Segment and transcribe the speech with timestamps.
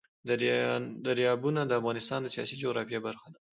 [1.05, 3.39] دریابونه د افغانستان د سیاسي جغرافیه برخه ده.